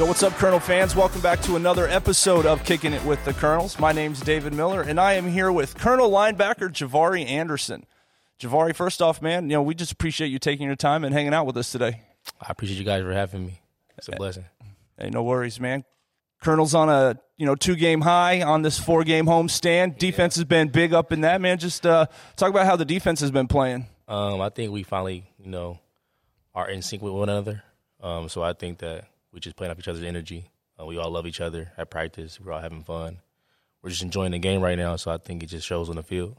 [0.00, 0.96] Yo, what's up, Colonel fans?
[0.96, 3.78] Welcome back to another episode of Kicking It with the Colonels.
[3.78, 7.84] My name's David Miller, and I am here with Colonel linebacker Javari Anderson.
[8.40, 11.34] Javari, first off, man, you know we just appreciate you taking your time and hanging
[11.34, 12.00] out with us today.
[12.40, 13.60] I appreciate you guys for having me.
[13.98, 14.46] It's a blessing.
[14.96, 15.84] Hey, no worries, man.
[16.42, 19.98] Colonel's on a you know two game high on this four game homestand.
[19.98, 21.58] Defense has been big up in that, man.
[21.58, 22.06] Just uh,
[22.36, 23.84] talk about how the defense has been playing.
[24.08, 25.78] Um, I think we finally, you know,
[26.54, 27.62] are in sync with one another.
[28.02, 30.50] Um, so I think that we just playing off each other's energy.
[30.80, 32.40] Uh, we all love each other at practice.
[32.40, 33.18] We're all having fun.
[33.82, 34.96] We're just enjoying the game right now.
[34.96, 36.36] So I think it just shows on the field.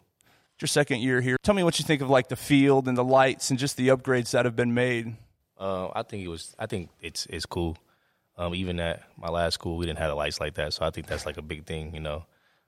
[0.60, 1.38] Your second year here.
[1.42, 3.88] Tell me what you think of like the field and the lights and just the
[3.88, 5.16] upgrades that have been made.
[5.58, 6.56] Uh, I think it was.
[6.60, 7.78] I think it's it's cool.
[8.38, 10.92] Um, even at my last school, we didn't have the lights like that, so I
[10.92, 11.94] think that's like a big thing.
[11.94, 12.26] You know,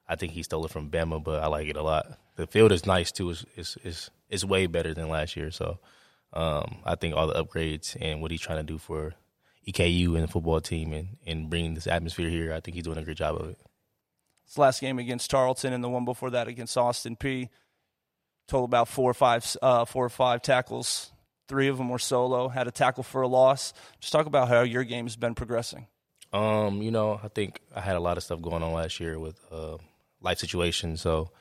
[0.08, 2.18] I think he stole it from Bama, but I like it a lot.
[2.36, 3.30] The field is nice too.
[3.30, 5.52] It's it's it's, it's way better than last year.
[5.52, 5.78] So
[6.34, 9.14] um, I think all the upgrades and what he's trying to do for
[9.68, 12.98] EKU and the football team and and bringing this atmosphere here, I think he's doing
[12.98, 13.60] a great job of it.
[14.46, 17.50] This last game against Tarleton and the one before that against Austin Peay.
[18.48, 21.12] Total about four or five, uh, four or five tackles.
[21.48, 22.50] Three of them were solo.
[22.50, 23.74] Had a tackle for a loss.
[24.00, 25.88] Just talk about how your game has been progressing.
[26.34, 29.18] Um, you know, I think I had a lot of stuff going on last year
[29.18, 29.78] with uh,
[30.22, 31.00] life situations.
[31.00, 31.32] So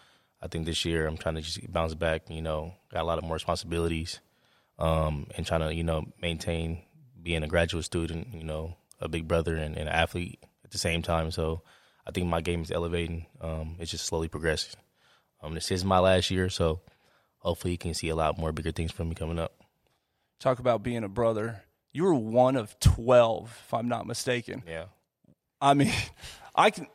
[0.40, 2.28] I think this year I'm trying to just bounce back.
[2.28, 4.20] You know, got a lot of more responsibilities,
[4.78, 6.82] um, and trying to you know maintain
[7.22, 8.28] being a graduate student.
[8.34, 11.30] You know, a big brother and, and an athlete at the same time.
[11.30, 11.62] So
[12.06, 13.26] I think my game is elevating.
[13.40, 14.78] Um, it's just slowly progressing.
[15.42, 16.80] Um, this is my last year, so
[17.38, 19.54] hopefully you can see a lot more bigger things from me coming up.
[20.38, 21.62] Talk about being a brother.
[21.92, 24.62] You were one of twelve, if I'm not mistaken.
[24.66, 24.84] Yeah.
[25.60, 25.92] I mean,
[26.54, 26.86] I can.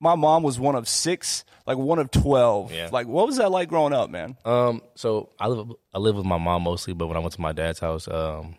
[0.00, 2.72] My mom was one of six, like one of twelve.
[2.72, 2.90] Yeah.
[2.92, 4.36] Like, what was that like growing up, man?
[4.44, 7.40] Um, so I live I live with my mom mostly, but when I went to
[7.40, 8.56] my dad's house, um,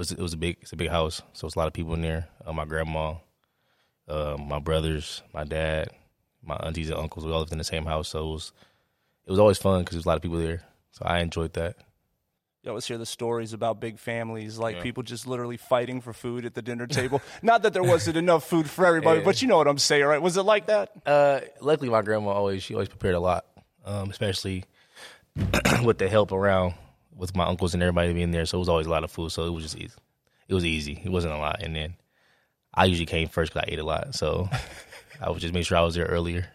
[0.00, 1.94] was it was a big it's a big house, so it's a lot of people
[1.94, 2.28] in there.
[2.44, 3.14] Uh, my grandma,
[4.08, 5.90] uh, my brothers, my dad,
[6.42, 8.52] my aunties and uncles, we all lived in the same house, so it was
[9.26, 10.62] it was always fun because there was a lot of people there.
[10.92, 11.76] So I enjoyed that.
[12.62, 14.82] You always hear the stories about big families, like Yeah.
[14.82, 17.22] people just literally fighting for food at the dinner table.
[17.42, 19.24] not that there wasn't enough food for everybody, Yeah.
[19.24, 20.20] but you know what I'm saying, right?
[20.20, 20.90] Was it like that?
[21.06, 23.46] Uh, luckily, my grandma always she always prepared a lot,
[23.86, 24.64] um, especially
[25.84, 26.74] with the help around
[27.20, 28.46] with my uncles and everybody being there.
[28.46, 29.30] So it was always a lot of food.
[29.30, 29.94] So it was just easy.
[30.48, 31.00] It was easy.
[31.04, 31.62] It wasn't a lot.
[31.62, 31.94] And then
[32.74, 34.14] I usually came first because I ate a lot.
[34.14, 34.48] So
[35.20, 36.48] I would just make sure I was there earlier.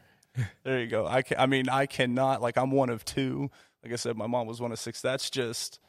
[0.64, 1.06] There you go.
[1.08, 2.42] I, can, I mean, I cannot.
[2.42, 3.50] Like, I'm one of two.
[3.84, 5.02] Like I said, my mom was one of six.
[5.02, 5.80] That's just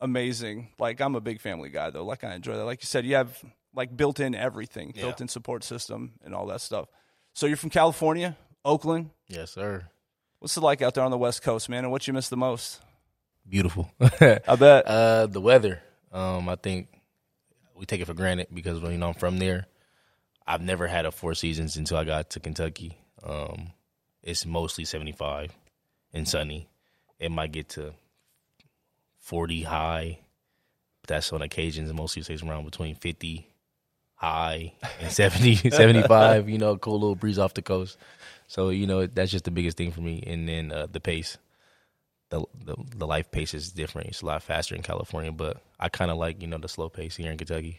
[0.00, 0.70] amazing.
[0.78, 2.04] Like, I'm a big family guy, though.
[2.04, 2.64] Like, I enjoy that.
[2.64, 3.38] Like you said, you have
[3.74, 5.02] like built in everything, Yeah.
[5.02, 6.88] built in support system, and all that stuff.
[7.34, 9.10] So you're from California, Oakland.
[9.28, 9.86] Yes, sir.
[10.40, 11.84] What's it like out there on the West Coast, man?
[11.84, 12.80] And what you miss the most?
[13.50, 13.90] Beautiful.
[14.00, 14.86] I bet.
[14.86, 15.82] Uh, the weather.
[16.12, 16.88] Um, I think
[17.74, 19.66] we take it for granted because you know I'm from there.
[20.46, 22.96] I've never had a four seasons until I got to Kentucky.
[23.22, 23.72] Um,
[24.22, 25.52] it's mostly 75
[26.12, 26.68] and sunny.
[27.18, 27.92] It might get to
[29.18, 30.20] 40 high.
[31.02, 31.90] But that's on occasions.
[31.90, 33.48] It mostly stays around between 50
[34.14, 36.48] high and 70, 75.
[36.48, 37.96] You know, cool little breeze off the coast.
[38.46, 40.22] So you know that's just the biggest thing for me.
[40.26, 41.36] And then uh, the pace
[42.30, 44.08] the, the the life pace is different.
[44.08, 46.88] It's a lot faster in California, but I kind of like you know the slow
[46.88, 47.78] pace here in Kentucky.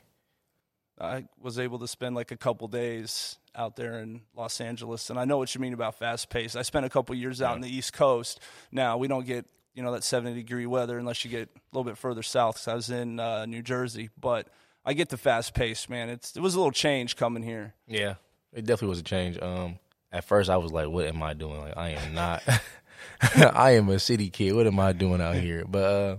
[1.00, 5.20] I was able to spend like a couple days out there in Los Angeles, and
[5.20, 6.56] I know what you mean about fast pace.
[6.56, 8.40] I spent a couple years out in the East Coast.
[8.72, 11.90] Now we don't get you know that seventy degree weather unless you get a little
[11.90, 12.56] bit further south.
[12.58, 14.48] 'cause I was in uh, New Jersey, but
[14.86, 16.10] I get the fast pace, man.
[16.10, 17.74] It's it was a little change coming here.
[17.88, 18.16] Yeah,
[18.54, 19.40] it definitely was a change.
[19.42, 19.80] Um,
[20.12, 21.62] at first I was like, "What am I doing?
[21.62, 22.44] Like, I am not.
[23.36, 24.54] I am a city kid.
[24.54, 26.18] What am I doing out here?" But uh,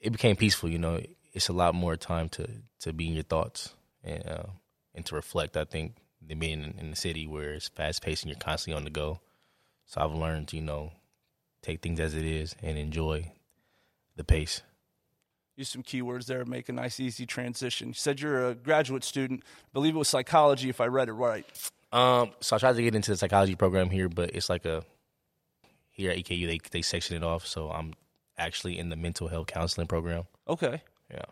[0.00, 0.68] it became peaceful.
[0.68, 1.00] You know,
[1.32, 2.48] it's a lot more time to
[2.80, 3.74] to be in your thoughts
[4.04, 4.46] and uh,
[4.94, 5.56] and to reflect.
[5.56, 8.76] I think than being in, in the city where it's fast paced and you're constantly
[8.76, 9.20] on the go.
[9.86, 10.92] So I've learned, you know,
[11.62, 13.32] take things as it is and enjoy
[14.16, 14.62] the pace.
[15.56, 17.88] Use some keywords there, make a nice easy transition.
[17.88, 19.42] You said you're a graduate student.
[19.44, 21.46] I believe it was psychology, if I read it right.
[21.92, 24.84] Um, so I tried to get into the psychology program here, but it's like a
[25.96, 27.46] here at EKU they they section it off.
[27.46, 27.94] So I'm
[28.36, 30.24] actually in the mental health counseling program.
[30.46, 30.82] Okay.
[31.10, 31.24] Yeah.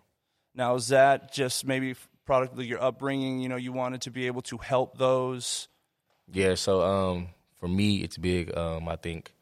[0.54, 1.94] Now, is that just maybe
[2.24, 3.40] product of your upbringing?
[3.40, 5.68] You know, you wanted to be able to help those.
[6.32, 6.54] Yeah.
[6.54, 7.28] So um,
[7.60, 8.56] for me, it's big.
[8.56, 9.32] Um, I think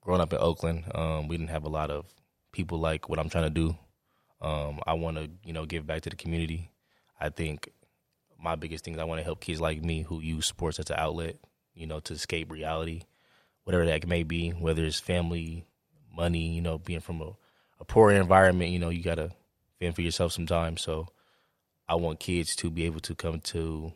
[0.00, 2.06] growing up in Oakland, um, we didn't have a lot of
[2.52, 3.76] people like what I'm trying to do.
[4.40, 6.70] Um, I want to you know give back to the community.
[7.20, 7.68] I think
[8.40, 10.88] my biggest thing is I want to help kids like me who use sports as
[10.88, 11.36] an outlet,
[11.74, 13.02] you know, to escape reality,
[13.70, 15.64] whatever that may be, whether it's family,
[16.12, 17.30] money, you know, being from a,
[17.78, 19.30] a poor environment, you know, you got to
[19.78, 20.82] fend for yourself sometimes.
[20.82, 21.06] So
[21.88, 23.92] I want kids to be able to come to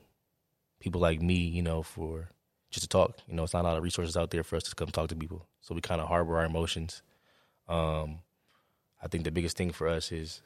[0.79, 2.31] people like me, you know, for
[2.71, 3.19] just to talk.
[3.27, 5.09] You know, it's not a lot of resources out there for us to come talk
[5.09, 5.45] to people.
[5.61, 7.03] So we kind of harbor our emotions.
[7.69, 8.21] Um,
[9.03, 10.41] I think the biggest thing for us is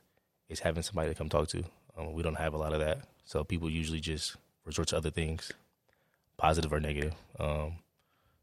[0.48, 1.64] is having somebody to come talk to.
[1.98, 5.10] Um, we don't have a lot of that, so people usually just resort to other
[5.10, 5.52] things,
[6.38, 7.14] positive or negative.
[7.38, 7.80] Um,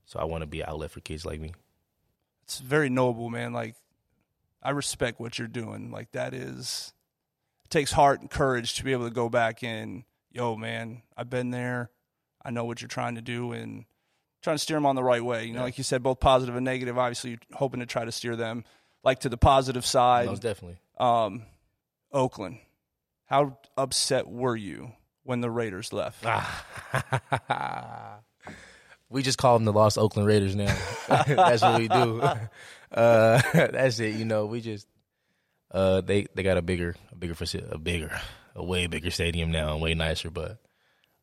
[0.05, 1.53] so I want to be an outlet for kids like me.
[2.43, 3.53] It's very noble, man.
[3.53, 3.75] Like
[4.61, 5.91] I respect what you're doing.
[5.91, 6.93] Like that is
[7.63, 11.29] it takes heart and courage to be able to go back and yo, man, I've
[11.29, 11.89] been there.
[12.43, 13.85] I know what you're trying to do and
[14.43, 15.45] trying to steer them on the right way.
[15.45, 16.97] You know, like you said, both positive and negative.
[16.97, 18.63] Obviously, you're hoping to try to steer them
[19.03, 20.27] like to the positive side.
[20.27, 20.77] Most definitely.
[20.99, 21.43] Um,
[22.11, 22.59] Oakland,
[23.25, 24.91] how upset were you
[25.23, 26.23] when the Raiders left?
[29.09, 30.75] we just call them the Lost Oakland Raiders now.
[31.07, 32.21] that's what we do.
[32.91, 34.15] Uh, that's it.
[34.15, 34.87] You know, we just
[35.71, 38.19] uh, they they got a bigger, a bigger facility, a bigger,
[38.55, 40.29] a way bigger stadium now, and way nicer.
[40.29, 40.59] But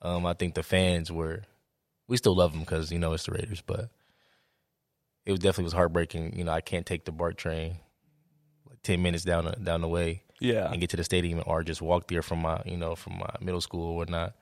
[0.01, 1.43] um, I think the fans were,
[2.09, 3.91] we still love them because you know it's the Raiders, but
[5.25, 6.37] it was definitely was heartbreaking.
[6.37, 7.79] You know, I can't take the BART train
[8.69, 11.83] like ten minutes down down the way, yeah, and get to the stadium, or just
[11.83, 14.35] walk there from my you know from my middle school or whatnot.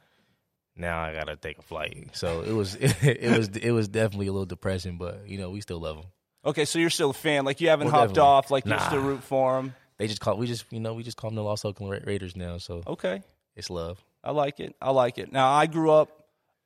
[0.81, 4.33] Now I gotta take a flight, so it was it, was it was definitely a
[4.33, 6.07] little depressing, but you know we still love them.
[6.45, 8.29] Okay, so you're still a fan, like you haven't well, hopped definitely.
[8.29, 8.89] off, like you nah.
[8.89, 9.75] still root for them.
[9.99, 11.99] They just call we just you know we just call them the Los Oakland Ra-
[12.05, 13.23] Raiders now, so okay,
[13.55, 14.03] it's love.
[14.25, 14.75] I like it.
[14.81, 15.33] I like it.
[15.33, 16.11] Now I grew up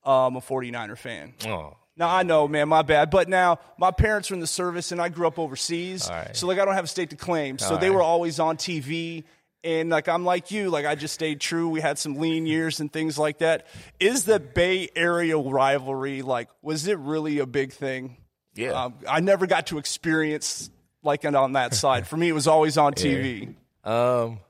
[0.05, 1.34] um, a 49er fan.
[1.46, 1.76] Oh.
[1.96, 3.10] Now I know, man, my bad.
[3.10, 6.37] But now my parents were in the service, and I grew up overseas, right.
[6.37, 7.58] so like I don't have a state to claim.
[7.58, 7.96] So All they right.
[7.96, 9.25] were always on TV,
[9.64, 11.69] and like I'm like you, like I just stayed true.
[11.69, 13.66] We had some lean years and things like that.
[13.99, 18.19] Is the Bay Area rivalry like was it really a big thing?
[18.55, 20.70] Yeah, um, I never got to experience
[21.02, 22.06] like it on that side.
[22.06, 23.55] For me, it was always on TV.
[23.84, 24.22] Yeah.
[24.22, 24.40] Um,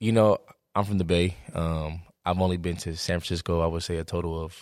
[0.00, 0.38] you know,
[0.74, 1.36] I'm from the Bay.
[1.54, 3.60] Um, I've only been to San Francisco.
[3.60, 4.58] I would say a total of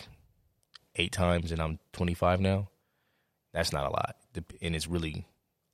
[0.97, 2.69] eight times, and I'm 25 now.
[3.53, 4.17] That's not a lot,
[4.61, 5.27] and it's really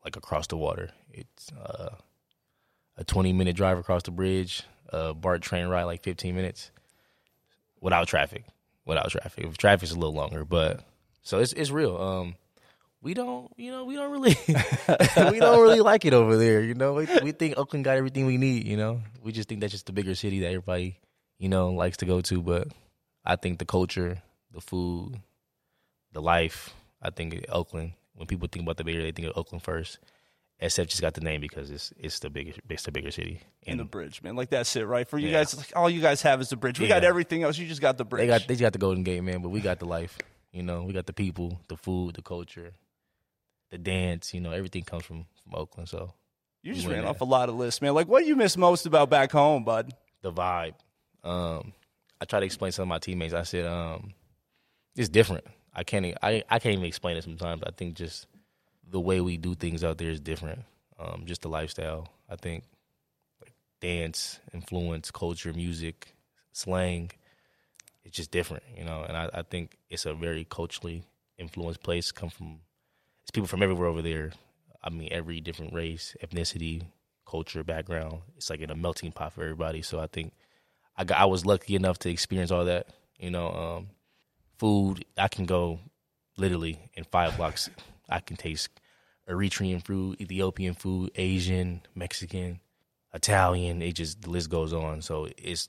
[0.05, 0.91] like across the water.
[1.11, 1.97] It's uh,
[2.97, 6.71] a 20 minute drive across the bridge, a BART train ride like 15 minutes
[7.81, 8.45] without traffic.
[8.85, 10.81] Without traffic, if traffic's a little longer, but
[11.23, 11.97] so it's it's real.
[11.97, 12.37] Um,
[13.03, 14.37] we don't, you know, we don't really,
[15.31, 16.61] we don't really like it over there.
[16.63, 18.65] You know, we, we think Oakland got everything we need.
[18.67, 20.99] You know, we just think that's just the bigger city that everybody,
[21.39, 22.43] you know, likes to go to.
[22.43, 22.69] But
[23.25, 24.23] I think the culture,
[24.53, 25.21] the food,
[26.13, 26.75] the life.
[27.03, 27.93] I think Oakland.
[28.15, 29.99] When people think about the Bay Area, they think of Oakland first.
[30.61, 33.41] SF just got the name because it's it's the biggest, it's the bigger city.
[33.67, 34.37] And the bridge, man.
[34.37, 35.07] Like that's it, right?
[35.07, 35.41] For you yeah.
[35.41, 36.79] guys, like, all you guys have is the bridge.
[36.79, 36.97] We yeah.
[36.97, 37.59] got everything else.
[37.59, 38.23] You just got the bridge.
[38.23, 39.43] They got they got the Golden Gate, man.
[39.43, 40.17] But we got the life.
[40.53, 42.73] You know, we got the people, the food, the culture,
[43.71, 44.33] the dance.
[44.33, 45.91] You know, everything comes from from Oakland.
[45.91, 46.15] So
[46.63, 47.93] you just ran off a lot of lists, man.
[47.93, 49.93] Like, what do you miss most about back home, bud?
[50.23, 50.75] The vibe.
[51.23, 51.75] Um,
[52.19, 53.35] I try to explain to some of my teammates.
[53.35, 54.15] I said, um,
[54.97, 55.45] it's different.
[55.75, 56.07] I can't.
[56.23, 57.63] I I can't even explain it sometimes.
[57.63, 58.27] I think just
[58.91, 60.63] the way we do things out there is different.
[60.99, 62.09] Um, just the lifestyle.
[62.29, 62.65] I think
[63.41, 66.15] like dance, influence, culture, music,
[66.53, 67.11] slang.
[68.05, 69.05] It's just different, you know.
[69.07, 71.05] And I, I think it's a very culturally
[71.39, 72.13] influenced place.
[72.13, 72.61] Come from
[73.23, 74.33] it's people from everywhere over there.
[74.83, 76.87] I mean, every different race, ethnicity,
[77.29, 78.21] culture, background.
[78.37, 79.83] It's like in a melting pot for everybody.
[79.83, 80.33] So I think
[80.97, 82.87] I got, I was lucky enough to experience all that.
[83.19, 83.89] You know, um,
[84.59, 85.05] food.
[85.19, 85.81] I can go
[86.37, 87.69] literally in five blocks.
[88.09, 88.69] I can taste
[89.29, 92.61] Eritrean food, Ethiopian food, Asian, Mexican,
[93.13, 93.83] Italian.
[93.83, 95.03] It just the list goes on.
[95.03, 95.69] So it's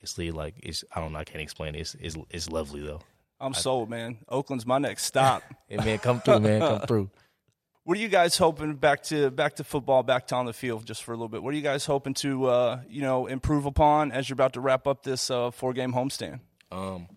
[0.00, 1.18] it's like it's I don't know.
[1.18, 1.80] I can't explain it.
[1.80, 3.00] It's it's, it's lovely though.
[3.40, 4.18] I'm I, sold, man.
[4.28, 5.42] Oakland's my next stop.
[5.68, 6.60] hey, man, come through, man.
[6.60, 7.10] Come through.
[7.84, 10.84] What are you guys hoping back to back to football, back to on the field,
[10.84, 11.42] just for a little bit?
[11.42, 14.60] What are you guys hoping to uh, you know improve upon as you're about to
[14.60, 16.40] wrap up this uh, four game homestand?
[16.70, 17.08] Um,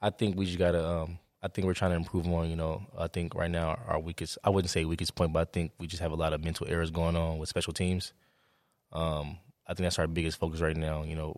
[0.00, 0.86] I think we just gotta.
[0.88, 2.50] Um, I think we're trying to improve on.
[2.50, 4.36] You know, I think right now our weakest.
[4.42, 6.66] I wouldn't say weakest point, but I think we just have a lot of mental
[6.68, 8.12] errors going on with special teams.
[8.92, 11.04] Um, I think that's our biggest focus right now.
[11.04, 11.36] You know,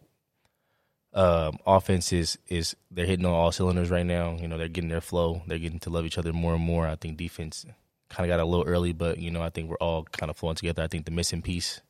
[1.12, 4.36] um, offense is is they're hitting on all cylinders right now.
[4.40, 5.42] You know, they're getting their flow.
[5.46, 6.86] They're getting to love each other more and more.
[6.86, 7.66] I think defense
[8.08, 10.38] kind of got a little early, but you know, I think we're all kind of
[10.38, 10.82] flowing together.
[10.82, 11.82] I think the missing piece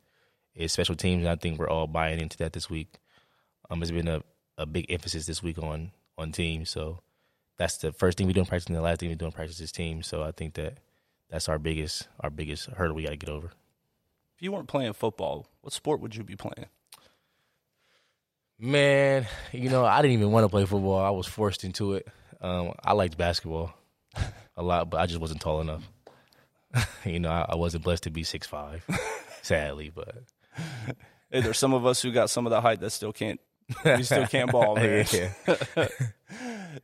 [0.56, 2.98] is special teams, and I think we're all buying into that this week.
[3.70, 4.22] Um, it's been a,
[4.56, 6.70] a big emphasis this week on on teams.
[6.70, 7.00] So
[7.58, 9.32] that's the first thing we do in practice, and the last thing we do in
[9.32, 10.02] practice is team.
[10.02, 10.78] So I think that
[11.28, 13.48] that's our biggest our biggest hurdle we got to get over.
[14.36, 16.66] If you weren't playing football, what sport would you be playing?
[18.60, 20.98] Man, you know, I didn't even want to play football.
[20.98, 22.08] I was forced into it.
[22.40, 23.72] Um, I liked basketball
[24.56, 25.88] a lot, but I just wasn't tall enough.
[27.04, 28.84] you know, I, I, wasn't blessed to be six five,
[29.42, 29.90] sadly.
[29.92, 30.22] But
[31.30, 33.40] hey, there's some of us who got some of the height that still can't
[33.84, 35.06] You still can't ball, man.
[35.12, 35.32] yeah.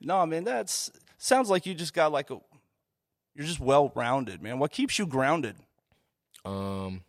[0.00, 2.38] No, man, that's sounds like you just got like a.
[3.34, 4.58] You're just well rounded, man.
[4.58, 5.56] What keeps you grounded?
[6.44, 7.02] Um,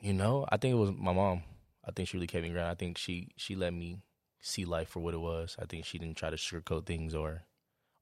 [0.00, 1.42] you know, I think it was my mom.
[1.86, 2.70] I think she really kept me grounded.
[2.70, 3.98] I think she she let me
[4.40, 5.56] see life for what it was.
[5.60, 7.42] I think she didn't try to sugarcoat things or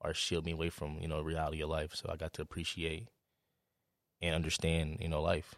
[0.01, 1.95] or shield me away from you know reality of life.
[1.95, 3.09] So I got to appreciate
[4.21, 5.55] and understand you know life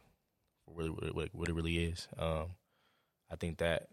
[0.72, 2.08] really what, what it really is.
[2.18, 2.56] Um,
[3.30, 3.88] I think that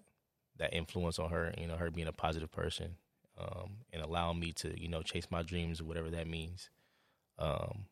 [0.58, 2.98] that influence on her, you know, her being a positive person,
[3.42, 6.70] um, and allowing me to you know chase my dreams, whatever that means.
[7.40, 7.86] Um,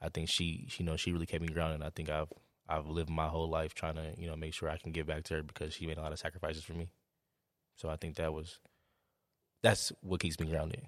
[0.00, 1.82] I think she, you know, she really kept me grounded.
[1.82, 2.32] I think I've
[2.68, 5.24] I've lived my whole life trying to, you know, make sure I can give back
[5.24, 6.90] to her because she made a lot of sacrifices for me.
[7.76, 8.58] So I think that was
[9.62, 10.82] that's what keeps me grounded.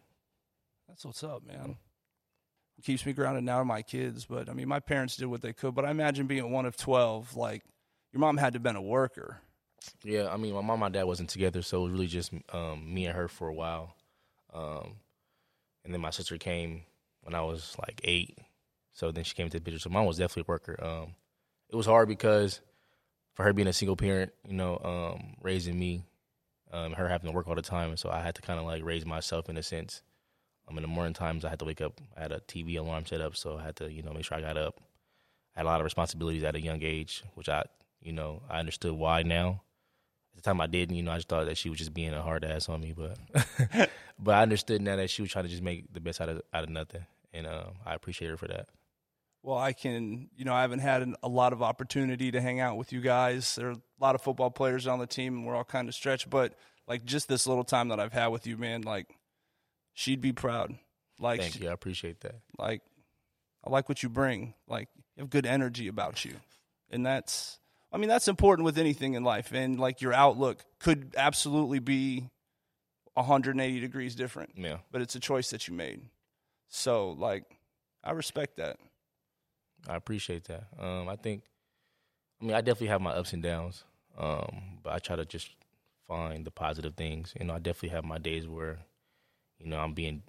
[0.88, 1.76] That's what's up, man.
[2.84, 5.74] Keeps me grounded now my kids, but I mean, my parents did what they could.
[5.74, 7.62] But I imagine being one of twelve, like
[8.12, 9.40] your mom had to have been a worker.
[10.04, 12.32] Yeah, I mean, my mom and my dad wasn't together, so it was really just
[12.52, 13.94] um, me and her for a while.
[14.52, 14.96] Um,
[15.84, 16.82] and then my sister came
[17.22, 18.38] when I was like eight,
[18.92, 19.78] so then she came to the picture.
[19.78, 20.76] So mom was definitely a worker.
[20.82, 21.14] Um,
[21.68, 22.60] it was hard because
[23.34, 26.04] for her being a single parent, you know, um, raising me,
[26.72, 28.84] um, her having to work all the time, so I had to kind of like
[28.84, 30.02] raise myself in a sense.
[30.68, 32.00] Um, in the morning times, I had to wake up.
[32.16, 34.36] I had a TV alarm set up, so I had to, you know, make sure
[34.36, 34.80] I got up.
[35.56, 37.64] I had a lot of responsibilities at a young age, which I,
[38.00, 39.62] you know, I understood why now.
[40.32, 40.96] At the time, I didn't.
[40.96, 42.94] You know, I just thought that she was just being a hard ass on me,
[42.96, 43.18] but,
[44.18, 46.42] but I understood now that she was trying to just make the best out of
[46.52, 48.68] out of nothing, and um, I appreciate her for that.
[49.42, 52.60] Well, I can, you know, I haven't had an, a lot of opportunity to hang
[52.60, 53.54] out with you guys.
[53.54, 55.94] There are a lot of football players on the team, and we're all kind of
[55.94, 56.28] stretched.
[56.28, 56.54] But
[56.86, 59.06] like just this little time that I've had with you, man, like
[59.94, 60.74] she'd be proud.
[61.18, 62.36] Like, Thank you, I appreciate that.
[62.58, 62.82] like
[63.64, 64.54] I like what you bring.
[64.66, 66.34] Like you have good energy about you,
[66.90, 67.59] and that's,
[67.92, 69.52] I mean, that's important with anything in life.
[69.52, 72.28] And like your outlook could absolutely be
[73.14, 76.02] 180 degrees different, Yeah, but it's a choice that you made.
[76.68, 77.44] So like,
[78.04, 78.76] I respect that.
[79.88, 80.64] I appreciate that.
[80.78, 81.42] Um, I think,
[82.40, 83.84] I mean, I definitely have my ups and downs,
[84.16, 85.50] um, but I try to just
[86.06, 87.34] find the positive things.
[87.38, 88.78] You know, I definitely have my days where,
[89.58, 90.22] you know, I'm being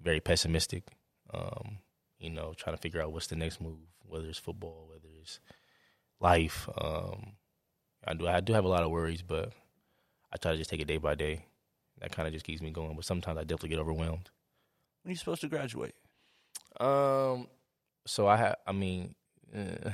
[0.00, 0.84] very pessimistic.
[1.32, 1.78] Um,
[2.18, 5.40] you know, trying to figure out what's the next move, whether it's football, whether it's
[6.20, 6.68] life.
[6.80, 7.32] Um,
[8.06, 9.52] I do, I do have a lot of worries, but
[10.32, 11.44] I try to just take it day by day.
[12.00, 12.94] That kind of just keeps me going.
[12.94, 14.30] But sometimes I definitely get overwhelmed.
[15.02, 15.94] When are you supposed to graduate?
[16.80, 17.48] Um,
[18.06, 18.56] so I have.
[18.66, 19.14] I mean,
[19.54, 19.90] uh,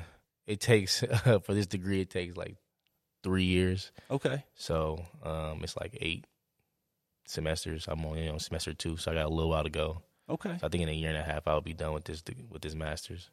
[0.46, 2.00] it takes for this degree.
[2.00, 2.56] It takes like
[3.22, 3.90] three years.
[4.10, 4.44] Okay.
[4.54, 6.26] So um, it's like eight
[7.26, 7.86] semesters.
[7.88, 10.02] I'm only on semester two, so I got a little while to go.
[10.28, 10.56] Okay.
[10.60, 12.62] So I think in a year and a half I'll be done with this with
[12.62, 13.30] this masters.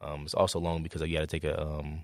[0.00, 1.60] Um, it's also long because you got to take a.
[1.60, 2.02] Um,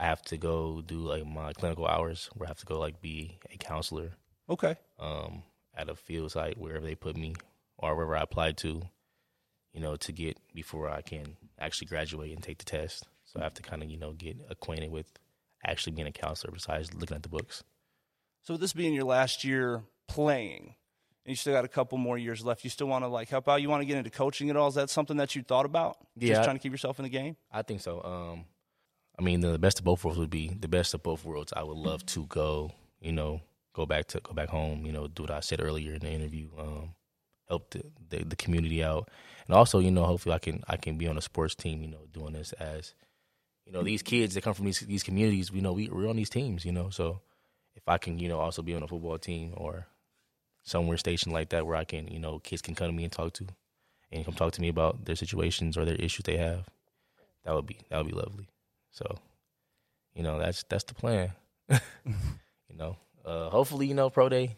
[0.00, 3.00] I have to go do like my clinical hours where I have to go like
[3.02, 4.12] be a counselor
[4.48, 4.76] Okay.
[4.98, 5.42] um,
[5.76, 7.34] at a field site wherever they put me
[7.76, 8.82] or wherever I applied to,
[9.74, 13.06] you know, to get before I can actually graduate and take the test.
[13.26, 15.06] So I have to kind of you know get acquainted with
[15.64, 17.62] actually being a counselor besides looking at the books.
[18.42, 20.74] So this being your last year playing,
[21.26, 23.48] and you still got a couple more years left, you still want to like help
[23.50, 23.60] out?
[23.60, 24.68] You want to get into coaching at all?
[24.68, 25.98] Is that something that you thought about?
[26.16, 26.36] Yeah.
[26.36, 27.36] Just trying to keep yourself in the game.
[27.52, 28.02] I think so.
[28.02, 28.46] Um,
[29.20, 31.52] I mean, the best of both worlds would be the best of both worlds.
[31.54, 32.72] I would love to go,
[33.02, 33.42] you know,
[33.74, 36.10] go back to go back home, you know, do what I said earlier in the
[36.10, 36.94] interview, um,
[37.46, 39.10] help the, the the community out,
[39.46, 41.88] and also, you know, hopefully I can I can be on a sports team, you
[41.88, 42.94] know, doing this as,
[43.66, 46.16] you know, these kids that come from these these communities, you know, we we're on
[46.16, 47.20] these teams, you know, so
[47.76, 49.86] if I can, you know, also be on a football team or
[50.62, 53.12] somewhere stationed like that where I can, you know, kids can come to me and
[53.12, 53.46] talk to,
[54.10, 56.70] and come talk to me about their situations or their issues they have,
[57.44, 58.49] that would be that would be lovely.
[58.90, 59.18] So,
[60.14, 61.32] you know, that's that's the plan.
[61.68, 64.56] you know, uh, hopefully, you know, pro day,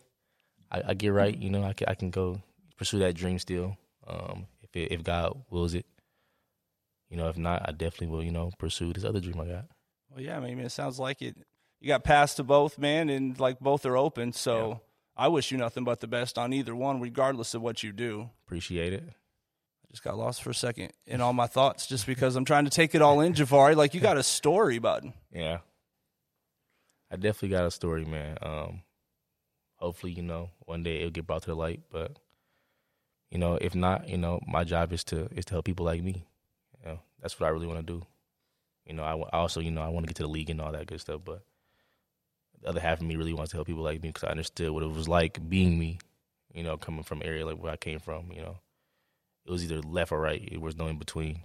[0.71, 1.37] I, I get right.
[1.37, 2.41] You know, I can, I can go
[2.77, 3.77] pursue that dream still.
[4.07, 5.87] Um, if it, if God wills it,
[7.11, 8.23] you know, if not, I definitely will.
[8.23, 9.67] You know, pursue this other dream I got.
[10.11, 10.39] Well, yeah.
[10.39, 11.37] I mean, it sounds like it.
[11.81, 14.33] You got passed to both, man, and like both are open.
[14.33, 14.75] So Yeah.
[15.17, 18.31] I wish you nothing but the best on either one, regardless of what you do.
[18.47, 19.05] Appreciate it.
[19.93, 22.71] Just got lost for a second in all my thoughts, just because I'm trying to
[22.71, 23.77] take it all in, Javari.
[23.77, 25.13] Like you got a story, bud.
[25.31, 25.59] Yeah,
[27.11, 28.39] I definitely got a story, man.
[28.41, 28.83] Um,
[29.77, 31.83] hopefully, you know, one day it'll get brought to the light.
[31.91, 32.19] But
[33.31, 36.03] you know, if not, you know, my job is to is to help people like
[36.03, 36.25] me.
[36.81, 38.07] You know, that's what I really want to do.
[38.87, 40.61] You know, I, I also, you know, I want to get to the league and
[40.61, 41.21] all that good stuff.
[41.23, 41.43] But
[42.63, 44.71] the other half of me really wants to help people like me because I understood
[44.71, 45.99] what it was like being me.
[46.55, 48.33] You know, coming from area like where I came from.
[48.33, 48.59] You know,
[49.47, 50.47] it was either left or right.
[50.51, 51.41] It was no in between.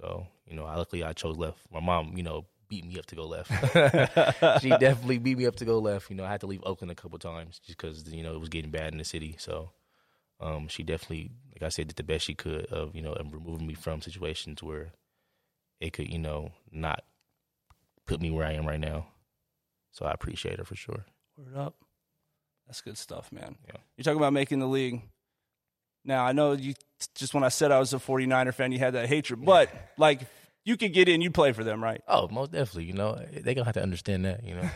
[0.00, 1.58] So, you know, I, luckily I chose left.
[1.72, 3.50] My mom, you know, beat me up to go left.
[4.62, 6.10] she definitely beat me up to go left.
[6.10, 8.40] You know, I had to leave Oakland a couple times just because you know it
[8.40, 9.36] was getting bad in the city.
[9.38, 9.70] So
[10.40, 13.66] um, she definitely, like I said, did the best she could of you know removing
[13.66, 14.92] me from situations where
[15.80, 17.04] it could you know not
[18.06, 19.06] put me where I am right now.
[19.92, 21.04] So I appreciate her for sure.
[21.36, 21.76] Word up.
[22.66, 23.56] That's good stuff, man.
[23.66, 23.76] Yeah.
[23.96, 25.02] You're talking about making the league.
[26.04, 26.74] Now, I know you
[27.14, 30.20] just when I said I was a 49er fan, you had that hatred, but like
[30.64, 32.00] you could get in, you play for them, right?
[32.08, 32.84] Oh, most definitely.
[32.84, 34.44] You know, they gonna have to understand that.
[34.44, 34.70] You know,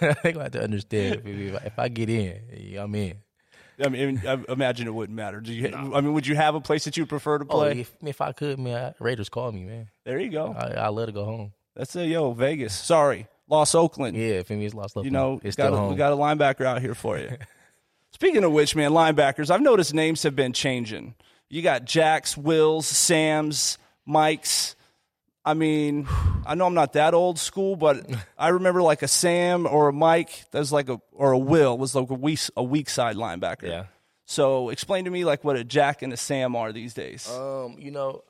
[0.22, 2.40] they gonna have to understand if, if, if I get in,
[2.78, 3.16] I'm in.
[3.84, 5.40] I mean, I imagine it wouldn't matter.
[5.40, 5.72] Do you?
[5.74, 7.80] I mean, would you have a place that you prefer to Oh, play?
[7.80, 9.88] if, if I could, man, Raiders call me, man.
[10.04, 10.54] there you go.
[10.56, 11.52] I, I love to go home.
[11.74, 12.72] That's it, yo Vegas.
[12.72, 14.16] Sorry, Los Oakland.
[14.16, 15.90] Yeah, if it's lost love, you know, it's got still a, home.
[15.90, 17.30] we got a linebacker out here for you.
[18.12, 21.16] Speaking of which, man, linebackers, I've noticed names have been changing.
[21.50, 24.76] You got Jacks, Wills, Sams, Mikes.
[25.44, 26.08] I mean,
[26.46, 28.06] I know I'm not that old school, but
[28.38, 30.44] I remember like a Sam or a Mike.
[30.52, 33.68] That was like a or a Will was like a weak a weak side linebacker.
[33.68, 33.84] yeah.
[34.26, 37.28] So explain to me like what a Jack and a Sam are these days.
[37.30, 38.24] Um, you know,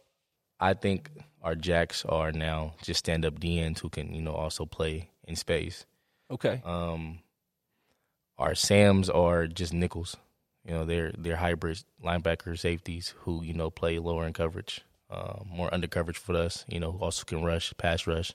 [0.59, 1.09] I think
[1.40, 5.37] our jacks are now just stand up DNs who can, you know, also play in
[5.37, 5.87] space.
[6.30, 6.61] okay.
[6.64, 7.21] Um,
[8.38, 10.16] our Sams are just nickels.
[10.64, 14.80] You know, they're they're hybrid linebacker safeties who you know play lower in coverage,
[15.11, 16.64] uh, more under coverage for us.
[16.68, 18.33] You know, who also can rush, pass rush.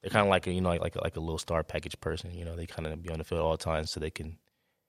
[0.00, 2.32] They're kind of like a you know like like like a little star package person.
[2.32, 4.38] You know, they kind of be on the field all the time, so they can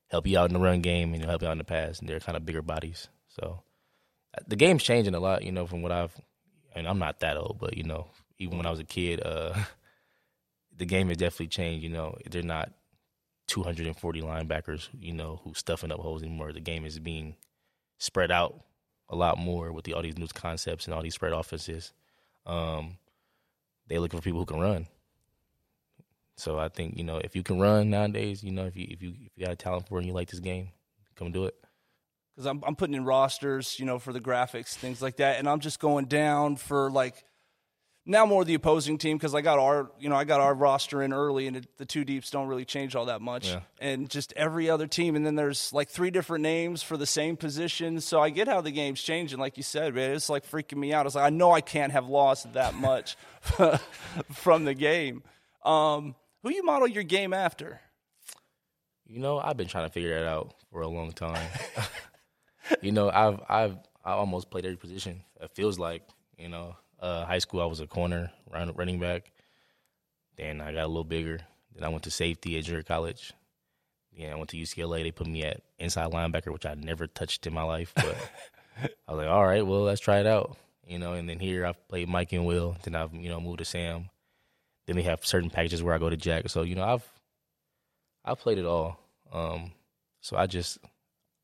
[0.08, 2.00] help you out in the run game and help you out in the pass.
[2.00, 3.10] And they're kind of bigger bodies.
[3.28, 3.64] So
[4.38, 5.44] uh, the game's changing a lot.
[5.44, 6.16] You know, from what I've.
[6.76, 8.08] And I'm not that old, but you know,
[8.40, 9.54] even when I was a kid, uh,
[10.78, 11.84] the game has definitely changed.
[11.84, 12.72] You know, they're not
[13.48, 16.54] 240 linebackers, you know, who stuffing up holes anymore.
[16.54, 17.36] The game is being
[17.98, 18.62] spread out
[19.10, 21.94] a lot more with the, all these new concepts and all these spread offenses.
[22.46, 22.98] Um,
[23.88, 24.88] they're looking for people who can run.
[26.36, 29.02] So I think you know if you can run nowadays, you know if you if
[29.02, 30.70] you if you got a talent for it and you like this game,
[31.16, 31.56] come do it.
[32.34, 35.48] because I'm I'm putting in rosters, you know, for the graphics, things like that, and
[35.48, 37.24] I'm just going down for like
[38.06, 41.02] now more the opposing team because I got our you know I got our roster
[41.02, 43.62] in early, and it, the two deeps don't really change all that much, Yeah.
[43.80, 47.38] and just every other team, and then there's like three different names for the same
[47.38, 50.78] position, so I get how the game's changing, like you said, man, it's like freaking
[50.78, 51.06] me out.
[51.06, 53.16] It's like I know I can't have lost that much
[54.32, 55.24] from the game.
[55.64, 57.80] Um, who you model your game after?
[59.08, 61.48] You know, I've been trying to figure that out for a long time.
[62.82, 65.24] you know, I've I've I almost played every position.
[65.40, 66.04] It feels like
[66.38, 69.32] you know, uh, high school I was a corner, run, running back.
[70.38, 71.42] Then I got a little bigger.
[71.76, 73.34] Then I went to safety at junior college.
[74.12, 75.04] Yeah, I went to UCLA.
[75.04, 77.92] They put me at inside linebacker, which I never touched in my life.
[77.96, 78.16] But
[79.08, 80.56] I was like, all right, well, let's try it out.
[80.88, 82.78] You know, and then here I've played Mike and Will.
[82.84, 84.10] Then I've you know moved to Sam.
[84.88, 86.50] Then they have certain packages where I go to Jack.
[86.50, 87.08] So you know, I've
[88.24, 89.00] I've played it all.
[89.32, 89.72] Um,
[90.22, 90.78] so I just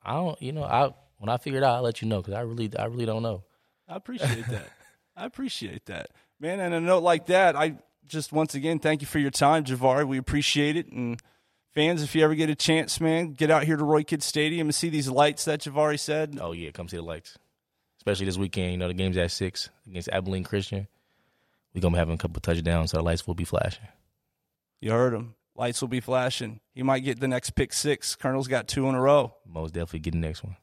[0.02, 2.34] I don't you know I when I figure it out I'll let you know because
[2.34, 3.42] I really I really don't know.
[3.88, 4.68] I appreciate that.
[5.16, 6.60] I appreciate that, man.
[6.60, 10.06] And a note like that, I just once again thank you for your time, Javari.
[10.06, 10.90] We appreciate it.
[10.90, 11.20] And
[11.72, 14.68] fans, if you ever get a chance, man, get out here to Roy Kidd Stadium
[14.68, 16.38] and see these lights that Javari said.
[16.40, 17.38] Oh yeah, come see the lights,
[17.98, 18.72] especially this weekend.
[18.72, 20.88] You know the game's at six against Abilene Christian.
[21.74, 23.86] We're gonna be having a couple touchdowns, so the lights will be flashing.
[24.80, 25.34] You heard him.
[25.54, 26.60] Lights will be flashing.
[26.74, 28.16] He might get the next pick six.
[28.16, 29.34] Colonel's got two in a row.
[29.46, 30.56] Most definitely get the next one.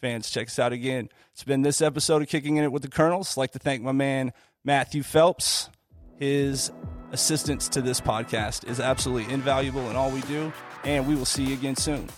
[0.00, 1.08] Fans, check us out again.
[1.32, 3.36] It's been this episode of Kicking in It with the Colonels.
[3.36, 4.32] I'd like to thank my man
[4.64, 5.70] Matthew Phelps.
[6.18, 6.70] His
[7.12, 10.52] assistance to this podcast is absolutely invaluable in all we do,
[10.84, 12.08] and we will see you again soon.